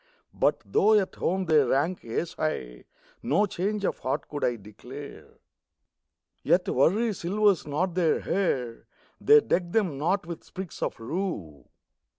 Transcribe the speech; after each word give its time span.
But 0.33 0.63
though 0.65 0.99
at 0.99 1.13
home 1.13 1.45
they 1.45 1.59
rank 1.59 2.03
ace 2.03 2.33
high, 2.33 2.85
No 3.21 3.45
change 3.45 3.85
of 3.85 3.99
heart 3.99 4.27
could 4.29 4.43
I 4.43 4.55
declare. 4.55 5.27
Yet 6.41 6.67
worry 6.67 7.13
silvers 7.13 7.67
not 7.67 7.93
their 7.93 8.21
hair; 8.21 8.87
They 9.19 9.41
deck 9.41 9.71
them 9.71 9.99
not 9.99 10.25
with 10.25 10.43
sprigs 10.43 10.81
of 10.81 10.99
rue. 10.99 11.65